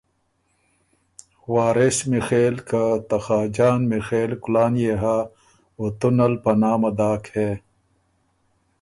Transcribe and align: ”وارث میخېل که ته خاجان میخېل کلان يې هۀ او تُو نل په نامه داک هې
”وارث 1.53 1.97
میخېل 2.11 2.55
که 2.69 2.83
ته 3.07 3.17
خاجان 3.25 3.79
میخېل 3.91 4.31
کلان 4.43 4.73
يې 4.83 4.93
هۀ 5.01 5.17
او 5.77 5.85
تُو 5.99 6.09
نل 6.17 6.33
په 6.43 6.51
نامه 6.63 6.89
داک 6.99 7.23
هې 7.35 7.49